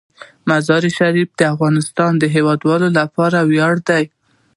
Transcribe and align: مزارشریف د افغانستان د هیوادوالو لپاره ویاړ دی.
مزارشریف 0.49 1.29
د 1.39 1.41
افغانستان 1.53 2.11
د 2.17 2.23
هیوادوالو 2.35 2.87
لپاره 2.99 3.37
ویاړ 3.49 3.75
دی. 3.89 4.03